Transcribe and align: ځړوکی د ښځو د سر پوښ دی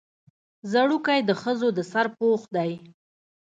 ځړوکی 0.71 1.19
د 1.25 1.31
ښځو 1.41 1.67
د 1.77 1.79
سر 1.91 2.05
پوښ 2.17 2.41
دی 2.55 2.71